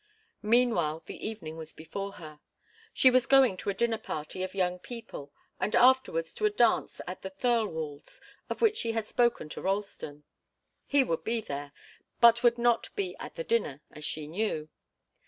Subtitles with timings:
[0.41, 2.39] Meanwhile the evening was before her.
[2.91, 7.01] She was going to a dinner party of young people and afterwards to the dance
[7.05, 8.19] at the Thirlwalls',
[8.49, 10.23] of which she had spoken to Ralston.
[10.87, 11.71] He would be there,
[12.19, 14.69] but would not be at the dinner, as she knew.